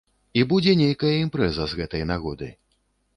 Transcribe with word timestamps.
І 0.39 0.43
будзе 0.53 0.71
нейкая 0.79 1.11
імпрэза 1.25 1.67
з 1.73 1.77
гэтай 1.81 2.03
нагоды. 2.13 2.49